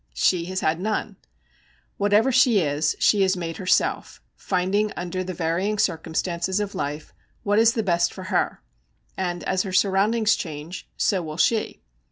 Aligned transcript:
She 0.15 0.45
has 0.45 0.61
had 0.61 0.79
none. 0.79 1.17
Whatever 1.97 2.31
she 2.31 2.59
is, 2.59 2.95
she 2.97 3.21
has 3.21 3.37
made 3.37 3.57
herself, 3.57 4.19
finding 4.35 4.91
under 4.97 5.23
the 5.23 5.35
varying 5.35 5.77
circumstances 5.77 6.59
of 6.59 6.73
life 6.73 7.13
what 7.43 7.59
is 7.59 7.73
the 7.73 7.83
best 7.83 8.11
for 8.11 8.23
her; 8.33 8.63
and 9.15 9.43
as 9.43 9.61
her 9.61 9.71
surroundings 9.71 10.35
change, 10.35 10.89
so 10.97 11.21
will 11.21 11.37
she. 11.37 11.83